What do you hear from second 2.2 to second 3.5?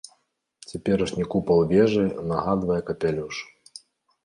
нагадвае капялюш!